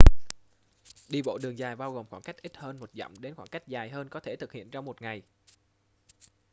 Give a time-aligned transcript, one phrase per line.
[1.09, 3.67] đi bộ đường dài bao gồm khoảng cách ít hơn một dặm đến khoảng cách
[3.67, 5.21] dài hơn có thể thực hiện trong một ngày